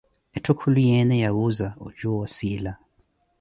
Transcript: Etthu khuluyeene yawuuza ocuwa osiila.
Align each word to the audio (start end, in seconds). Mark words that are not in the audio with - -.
Etthu 0.35 0.53
khuluyeene 0.59 1.15
yawuuza 1.23 1.67
ocuwa 1.85 2.17
osiila. 2.25 2.71